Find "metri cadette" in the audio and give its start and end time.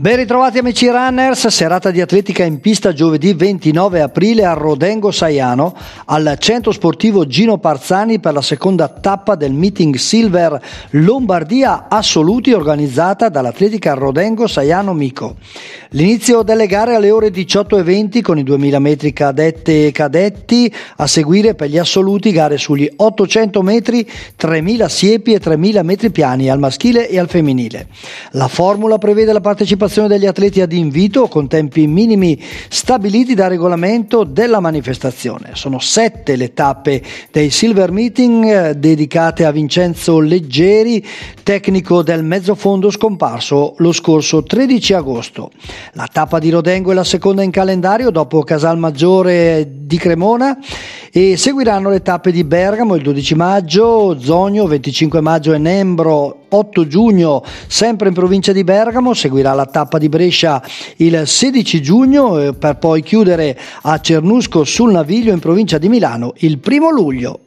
18.78-19.86